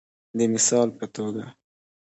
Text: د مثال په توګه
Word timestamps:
د 0.37 0.39
مثال 0.53 0.87
په 0.99 1.05
توګه 1.15 1.45